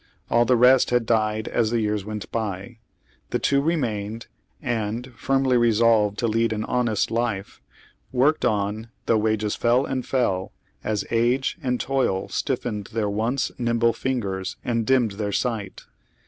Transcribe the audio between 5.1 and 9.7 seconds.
firmly resolved to lead an honest life, worked on though wages